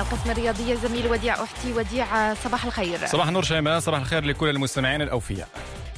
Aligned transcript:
القسم 0.00 0.30
الرياضي 0.30 0.72
الزميل 0.72 1.06
وديع 1.06 1.42
أحتي. 1.42 1.72
وديع 1.72 2.34
صباح 2.34 2.64
الخير. 2.64 3.06
صباح 3.06 3.26
النور 3.28 3.42
شيماء 3.42 3.80
صباح 3.80 4.00
الخير 4.00 4.24
لكل 4.24 4.48
المستمعين 4.48 5.02
الأوفياء. 5.02 5.48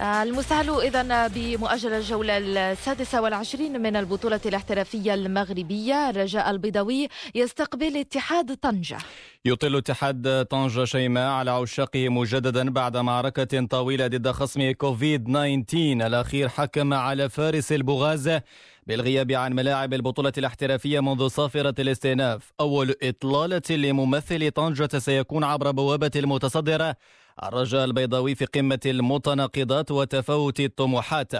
المستهل 0.00 0.80
إذا 0.80 1.26
بمؤجل 1.28 1.92
الجولة 1.92 2.38
السادسة 2.38 3.20
والعشرين 3.20 3.82
من 3.82 3.96
البطولة 3.96 4.40
الاحترافية 4.46 5.14
المغربية 5.14 6.10
الرجاء 6.10 6.50
البيضاوي 6.50 7.08
يستقبل 7.34 7.96
اتحاد 7.96 8.56
طنجة. 8.56 8.98
يطل 9.44 9.76
اتحاد 9.76 10.46
طنجة 10.50 10.84
شيماء 10.84 11.30
على 11.30 11.50
عشاقه 11.50 12.08
مجددا 12.08 12.70
بعد 12.70 12.96
معركة 12.96 13.66
طويلة 13.66 14.06
ضد 14.06 14.30
خصم 14.30 14.70
كوفيد 14.72 15.24
19 15.24 16.06
الأخير 16.06 16.48
حكم 16.48 16.94
على 16.94 17.28
فارس 17.28 17.72
البغاز 17.72 18.40
بالغياب 18.86 19.32
عن 19.32 19.52
ملاعب 19.52 19.94
البطولة 19.94 20.32
الاحترافية 20.38 21.00
منذ 21.00 21.28
صافرة 21.28 21.74
الاستئناف. 21.78 22.52
أول 22.60 22.94
إطلالة 23.02 23.62
لممثل 23.70 24.50
طنجة 24.50 24.98
سيكون 24.98 25.44
عبر 25.44 25.70
بوابة 25.70 26.10
المتصدرة. 26.16 26.96
الرجاء 27.42 27.84
البيضاوي 27.84 28.34
في 28.34 28.44
قمة 28.44 28.80
المتناقضات 28.86 29.90
وتفاوت 29.90 30.60
الطموحات. 30.60 31.32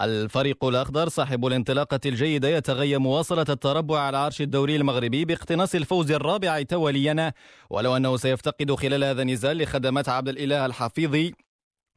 الفريق 0.00 0.64
الأخضر 0.64 1.08
صاحب 1.08 1.46
الانطلاقة 1.46 2.00
الجيدة 2.06 2.48
يتغير 2.48 2.98
مواصلة 2.98 3.46
التربع 3.48 4.00
على 4.00 4.16
عرش 4.16 4.40
الدوري 4.40 4.76
المغربي 4.76 5.24
باقتناص 5.24 5.74
الفوز 5.74 6.10
الرابع 6.10 6.62
توليا 6.62 7.32
ولو 7.70 7.96
أنه 7.96 8.16
سيفتقد 8.16 8.74
خلال 8.74 9.04
هذا 9.04 9.22
النزال 9.22 9.58
لخدمات 9.58 10.08
عبد 10.08 10.28
الإله 10.28 10.66
الحفيظي 10.66 11.34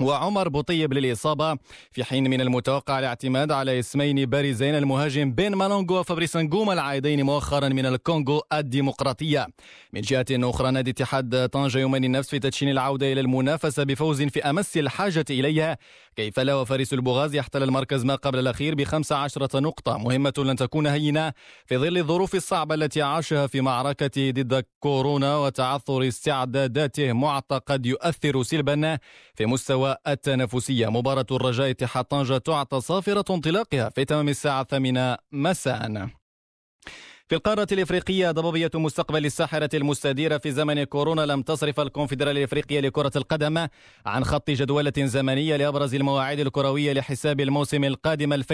وعمر 0.02 0.49
بوطيب 0.49 0.94
للإصابة. 0.94 1.58
في 1.91 2.03
حين 2.03 2.30
من 2.30 2.41
المتوقع 2.41 2.99
الاعتماد 2.99 3.52
على 3.52 3.80
اسمين 3.80 4.26
بارزين 4.26 4.76
المهاجم 4.76 5.31
بين 5.31 5.55
مالونغو 5.55 5.99
وفابريس 5.99 6.37
نجوم 6.37 6.71
العائدين 6.71 7.23
مؤخرا 7.23 7.70
من 7.70 7.85
الكونغو 7.85 8.41
الديمقراطية. 8.54 9.48
من 9.93 10.01
جهة 10.01 10.26
أخرى 10.32 10.71
نادي 10.71 10.91
اتحاد 10.91 11.49
طنجة 11.49 11.79
يمني 11.79 12.07
النفس 12.07 12.29
في 12.29 12.40
تدشين 12.40 12.70
العودة 12.70 13.12
إلى 13.13 13.21
المنافسة 13.21 13.84
بفوز 13.84 14.21
في 14.21 14.43
أمس 14.49 14.77
الحاجة 14.77 15.26
إليها. 15.29 15.77
كيف 16.16 16.40
لا 16.40 16.55
وفارس 16.55 16.93
البغاز 16.93 17.35
يحتل 17.35 17.63
المركز 17.63 18.05
ما 18.05 18.16
قبل 18.16 18.40
الأخير 18.40 18.76
بخمس 18.76 19.12
عشرة 19.12 19.60
نقطة. 19.60 19.98
مهمة 19.98 20.34
لن 20.38 20.55
تكون 20.55 20.88
هينة 20.88 21.34
في 21.66 21.77
ظل 21.77 21.98
الظروف 21.98 22.35
الصعبة 22.35 22.76
التي 22.76 23.01
عاشها 23.01 23.48
في 23.48 23.62
معركة 23.62 24.32
ضد 24.32 24.66
كورونا 24.79 25.38
وتعثر 25.38 26.07
استعداداته 26.07 27.13
معتقد 27.13 27.85
يؤثر 27.85 28.43
سلبا 28.43 28.98
في 29.35 29.45
مستوى 29.45 29.88
التنافسية 30.07 30.87
مباراة 30.87 31.26
الرجاء 31.32 31.70
اتحاد 31.70 32.05
طنجة 32.05 32.37
تعطى 32.37 32.82
صافرة 32.82 33.26
انطلاقها 33.29 33.90
في 33.90 34.05
تمام 34.05 34.29
الساعة 34.29 34.62
الثامنة 34.62 35.18
مساءً. 35.32 36.18
في 37.30 37.35
القارة 37.35 37.68
الإفريقية 37.72 38.32
ضبابية 38.32 38.72
مستقبل 38.76 39.26
الساحرة 39.26 39.70
المستديرة 39.74 40.38
في 40.38 40.52
زمن 40.52 40.84
كورونا 40.84 41.22
لم 41.22 41.41
تصرف 41.41 41.80
الكونفدرالية 41.80 42.40
الإفريقية 42.40 42.80
لكرة 42.80 43.12
القدم 43.16 43.68
عن 44.05 44.24
خط 44.24 44.49
جدولة 44.49 44.94
زمنية 44.98 45.55
لأبرز 45.55 45.96
المواعيد 45.96 46.40
الكروية 46.40 46.94
لحساب 46.94 47.40
الموسم 47.40 47.84
القادم 47.84 48.41
2020-2021 48.44 48.46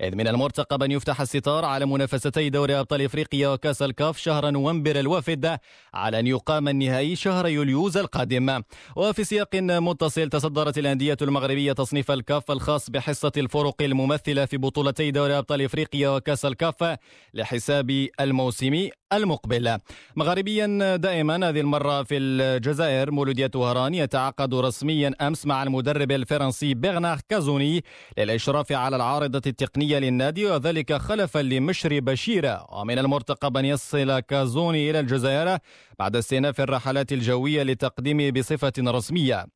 إذ 0.00 0.14
من 0.14 0.28
المرتقب 0.28 0.82
أن 0.82 0.90
يفتح 0.90 1.20
الستار 1.20 1.64
على 1.64 1.86
منافستي 1.86 2.50
دوري 2.50 2.80
أبطال 2.80 3.02
إفريقيا 3.02 3.48
وكأس 3.48 3.82
الكاف 3.82 4.18
شهر 4.18 4.50
نوفمبر 4.50 5.00
الوافد 5.00 5.58
على 5.94 6.20
أن 6.20 6.26
يقام 6.26 6.68
النهائي 6.68 7.16
شهر 7.16 7.46
يوليوز 7.48 7.96
القادم. 7.96 8.62
وفي 8.96 9.24
سياق 9.24 9.54
متصل 9.54 10.28
تصدرت 10.28 10.78
الأندية 10.78 11.16
المغربية 11.22 11.72
تصنيف 11.72 12.10
الكاف 12.10 12.50
الخاص 12.50 12.90
بحصة 12.90 13.32
الفرق 13.36 13.82
الممثلة 13.82 14.44
في 14.44 14.56
بطولتي 14.56 15.10
دوري 15.10 15.38
أبطال 15.38 15.62
إفريقيا 15.62 16.23
كأس 16.24 16.44
الكافة 16.44 16.98
لحساب 17.34 18.08
الموسم 18.20 18.88
المقبل. 19.12 19.78
مغربيا 20.16 20.96
دائما 20.96 21.48
هذه 21.48 21.60
المرة 21.60 22.02
في 22.02 22.16
الجزائر 22.16 23.10
مولودية 23.10 23.50
وهران 23.54 23.94
يتعاقد 23.94 24.54
رسميا 24.54 25.14
أمس 25.20 25.46
مع 25.46 25.62
المدرب 25.62 26.12
الفرنسي 26.12 26.74
بيرنار 26.74 27.20
كازوني 27.28 27.84
للإشراف 28.18 28.72
على 28.72 28.96
العارضة 28.96 29.42
التقنية 29.46 29.98
للنادي 29.98 30.46
وذلك 30.46 30.92
خلفا 30.92 31.38
لمشري 31.38 32.00
بشيرة 32.00 32.66
ومن 32.72 32.98
المرتقب 32.98 33.56
أن 33.56 33.64
يصل 33.64 34.20
كازوني 34.20 34.90
إلى 34.90 35.00
الجزائر 35.00 35.58
بعد 35.98 36.16
استئناف 36.16 36.60
الرحلات 36.60 37.12
الجوية 37.12 37.62
لتقديمه 37.62 38.30
بصفة 38.30 38.72
رسمية. 38.78 39.46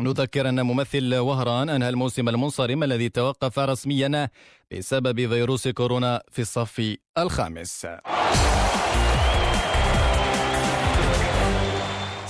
نذكر 0.00 0.48
أن 0.48 0.62
ممثل 0.62 1.14
وهران 1.14 1.68
أنهى 1.68 1.88
الموسم 1.88 2.28
المنصرم 2.28 2.82
الذي 2.82 3.08
توقف 3.08 3.58
رسميا 3.58 4.28
بسبب 4.72 5.16
فيروس 5.16 5.68
كورونا 5.68 6.22
في 6.32 6.42
الصف 6.42 6.96
الخامس. 7.18 7.86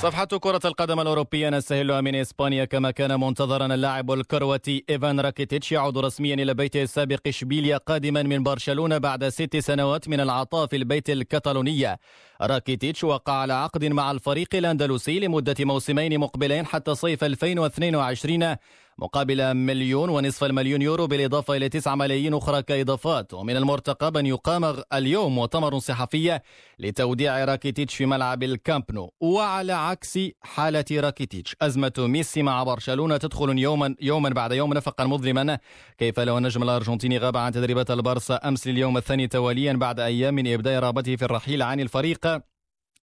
صفحة 0.09 0.25
كرة 0.25 0.61
القدم 0.65 1.01
الأوروبية 1.01 1.51
نستهلها 1.51 2.01
من 2.01 2.15
إسبانيا 2.15 2.65
كما 2.65 2.91
كان 2.91 3.21
منتظرا 3.21 3.67
اللاعب 3.67 4.11
الكرواتي 4.11 4.85
إيفان 4.91 5.21
راكيتيتش 5.21 5.73
يعود 5.73 5.99
رسميا 5.99 6.35
إلى 6.35 6.55
بيته 6.55 6.83
السابق 6.83 7.19
إشبيليا 7.27 7.77
قادما 7.77 8.23
من 8.23 8.43
برشلونة 8.43 8.99
بعد 8.99 9.29
ست 9.29 9.57
سنوات 9.57 10.09
من 10.09 10.21
العطاء 10.21 10.67
في 10.67 10.77
البيت 10.77 11.11
الكتالونية. 11.11 11.99
راكيتيتش 12.43 13.05
وقع 13.05 13.33
على 13.33 13.53
عقد 13.53 13.85
مع 13.85 14.11
الفريق 14.11 14.49
الأندلسي 14.55 15.21
لمدة 15.21 15.57
موسمين 15.61 16.19
مقبلين 16.21 16.67
حتى 16.67 16.95
صيف 16.95 17.25
2022 17.25 18.57
مقابل 18.99 19.55
مليون 19.55 20.09
ونصف 20.11 20.45
المليون 20.45 20.83
يورو 20.83 21.07
بالإضافة 21.07 21.57
إلى 21.57 21.69
9 21.69 21.95
ملايين 21.95 22.35
أخرى 22.35 22.63
كإضافات. 22.63 23.35
ومن 23.35 23.57
المرتقب 23.57 24.17
أن 24.17 24.27
يقام 24.27 24.77
اليوم 24.93 25.35
مؤتمر 25.35 25.79
صحفي 25.79 26.41
لتوديع 26.79 27.45
راكيتيتش 27.45 27.95
في 27.95 28.07
ملعب 28.07 28.43
الكامبنو 28.43 29.13
وعلى 29.21 29.73
عكس 29.73 30.19
حالة 30.43 30.85
راكيتيتش 30.93 31.57
أزمة 31.63 31.93
ميسي 31.99 32.43
مع 32.43 32.63
برشلونة 32.63 33.17
تدخل 33.17 33.59
يوما 33.59 33.95
يوما 34.01 34.29
بعد 34.29 34.53
يوم 34.53 34.75
نفقا 34.75 35.05
مظلما. 35.05 35.59
كيف 35.99 36.21
لا 36.21 36.39
والنجم 36.39 36.63
الأرجنتيني 36.63 37.19
غاب 37.19 37.37
عن 37.37 37.53
تدريبات 37.53 37.91
البارسا 37.91 38.35
أمس 38.35 38.67
لليوم 38.67 38.97
الثاني 38.97 39.29
تواليا 39.29 39.73
بعد 39.73 40.01
أيام 40.01 40.35
من 40.35 40.53
إبداء 40.53 40.83
رغبته 40.83 41.17
في 41.17 41.25
الرحيل 41.25 41.63
عن 41.63 41.81
الفريق. 41.81 42.48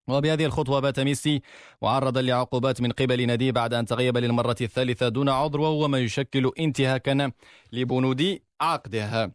وبهذه 0.08 0.44
الخطوة 0.44 0.80
بات 0.80 1.00
ميسي 1.00 1.42
معرضا 1.82 2.22
لعقوبات 2.22 2.80
من 2.80 2.90
قبل 2.90 3.26
ناديه 3.26 3.50
بعد 3.52 3.74
أن 3.74 3.86
تغيب 3.86 4.16
للمرة 4.18 4.56
الثالثة 4.60 5.08
دون 5.08 5.28
عذر 5.28 5.60
وهو 5.60 5.88
ما 5.88 5.98
يشكل 5.98 6.52
انتهاكا 6.58 7.30
لبنود 7.72 8.38
عقده. 8.60 9.34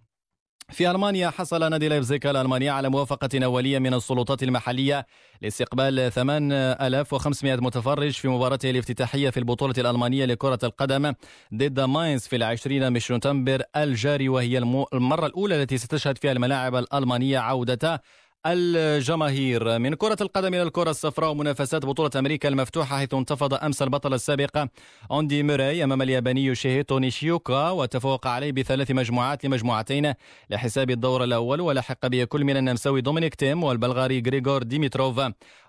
في 0.69 0.91
ألمانيا 0.91 1.29
حصل 1.29 1.69
نادي 1.69 1.87
لايبزيك 1.87 2.25
الألماني 2.27 2.69
على 2.69 2.89
موافقة 2.89 3.29
أولية 3.45 3.79
من 3.79 3.93
السلطات 3.93 4.43
المحلية 4.43 5.05
لاستقبال 5.41 6.11
8500 6.11 7.55
متفرج 7.55 8.11
في 8.11 8.27
مباراته 8.27 8.69
الافتتاحية 8.69 9.29
في 9.29 9.39
البطولة 9.39 9.73
الألمانية 9.77 10.25
لكرة 10.25 10.59
القدم 10.63 11.13
ضد 11.53 11.79
ماينز 11.79 12.21
في 12.21 12.35
العشرين 12.35 12.93
من 12.93 12.99
شتنبر 12.99 13.63
الجاري 13.75 14.29
وهي 14.29 14.57
المرة 14.93 15.25
الأولى 15.25 15.61
التي 15.61 15.77
ستشهد 15.77 16.17
فيها 16.17 16.31
الملاعب 16.31 16.75
الألمانية 16.75 17.39
عودة 17.39 18.01
الجماهير. 18.45 19.79
من 19.79 19.93
كرة 19.93 20.17
القدم 20.21 20.53
إلى 20.53 20.63
الكرة 20.63 20.89
الصفراء 20.89 21.31
ومنافسات 21.31 21.85
بطولة 21.85 22.11
أمريكا 22.15 22.49
المفتوحة 22.49 22.97
حيث 22.97 23.13
انتفض 23.13 23.53
أمس 23.53 23.81
البطل 23.81 24.13
السابق 24.13 24.67
أندي 25.11 25.43
موراي 25.43 25.83
أمام 25.83 26.01
الياباني 26.01 26.55
يوشيهيتو 26.55 26.99
نيشيوكا 26.99 27.69
وتفوق 27.69 28.27
عليه 28.27 28.51
بثلاث 28.51 28.91
مجموعات 28.91 29.45
لمجموعتين 29.45 30.13
لحساب 30.49 30.89
الدور 30.89 31.23
الأول 31.23 31.61
ولحق 31.61 32.07
به 32.07 32.23
كل 32.23 32.43
من 32.43 32.57
النمساوي 32.57 33.01
دومينيك 33.01 33.35
تيم 33.35 33.63
والبلغاري 33.63 34.23
غريغور 34.25 34.63
ديميتروف. 34.63 35.21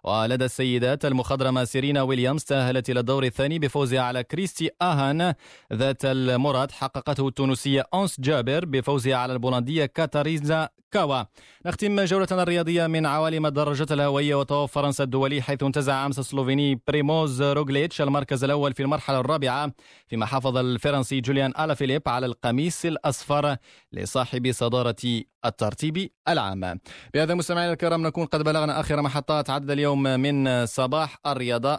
ولدى 0.04 0.44
السيدات 0.44 1.04
المخضرمة 1.04 1.64
سيرينا 1.64 2.02
ويليامز 2.02 2.44
تأهلت 2.44 2.90
إلى 2.90 3.00
الدور 3.00 3.24
الثاني 3.24 3.58
بفوزها 3.58 4.00
على 4.00 4.22
كريستي 4.24 4.70
آن 4.82 5.34
ذات 5.72 6.04
المراد 6.04 6.70
حققته 6.70 7.28
التونسية 7.28 7.84
أنس 7.94 8.20
جابر 8.20 8.64
بفوزها 8.64 9.16
على 9.16 9.32
البولندية 9.32 9.86
كاتارزينا 9.86 10.68
كاوا. 10.92 11.22
نختم 11.66 12.00
جولتنا 12.00 12.42
الرياضية 12.42 12.59
من 12.68 13.06
عوالم 13.06 13.46
الدراجات 13.46 13.92
الهوائية 13.92 14.34
وطواف 14.34 14.72
فرنسا 14.72 15.04
الدولي 15.04 15.42
حيث 15.42 15.62
انتزع 15.62 16.06
أمس 16.06 16.18
السلوفيني 16.18 16.80
بريموز 16.88 17.42
روغليتش 17.42 18.00
المركز 18.00 18.44
الأول 18.44 18.72
في 18.72 18.82
المرحلة 18.82 19.20
الرابعة 19.20 19.72
فيما 20.08 20.26
حافظ 20.26 20.56
الفرنسي 20.56 21.20
جوليان 21.20 21.52
ألا 21.58 21.74
فيليب 21.74 22.02
على 22.06 22.26
القميص 22.26 22.84
الأصفر 22.84 23.56
لصاحب 23.92 24.52
صدارة 24.52 24.96
الترتيب 25.44 26.10
العام. 26.28 26.80
بهذا 27.14 27.34
مستمعينا 27.34 27.72
الكرام 27.72 28.06
نكون 28.06 28.26
قد 28.26 28.42
بلغنا 28.42 28.80
آخر 28.80 29.02
محطات 29.02 29.50
عدد 29.50 29.70
اليوم 29.70 30.02
من 30.02 30.66
صباح 30.66 31.18
الرياضة. 31.26 31.78